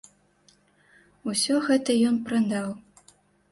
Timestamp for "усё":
1.33-1.55